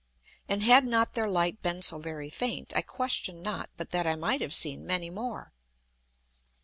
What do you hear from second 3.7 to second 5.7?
but that I might have seen many more.